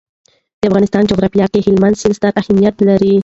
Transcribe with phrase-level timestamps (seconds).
[0.59, 3.13] د افغانستان جغرافیه کې هلمند سیند ستر اهمیت لري.